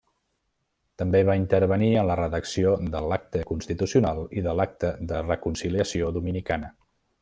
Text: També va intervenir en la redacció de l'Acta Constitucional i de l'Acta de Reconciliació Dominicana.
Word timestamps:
També 1.01 1.19
va 1.27 1.35
intervenir 1.39 1.89
en 1.99 2.07
la 2.11 2.15
redacció 2.21 2.73
de 2.97 3.03
l'Acta 3.11 3.45
Constitucional 3.53 4.25
i 4.41 4.47
de 4.49 4.59
l'Acta 4.61 4.95
de 5.13 5.25
Reconciliació 5.31 6.15
Dominicana. 6.21 6.77